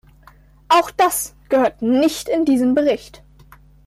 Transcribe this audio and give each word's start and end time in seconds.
Auch 0.67 0.89
das 0.89 1.35
gehört 1.47 1.83
nicht 1.83 2.27
in 2.27 2.43
diesen 2.43 2.73
Bericht. 2.73 3.21